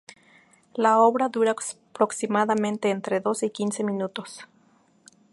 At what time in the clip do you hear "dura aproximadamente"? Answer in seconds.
1.29-2.89